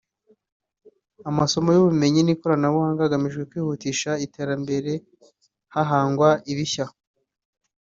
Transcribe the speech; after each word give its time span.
amasomo 1.29 1.69
y’ubumenyi 1.71 2.21
n’ikoranabuhanga 2.23 3.01
hagamijwe 3.05 3.43
kwihutisha 3.49 4.09
iterambere 4.25 4.93
hahangwa 5.73 6.29
ibishya 6.51 6.85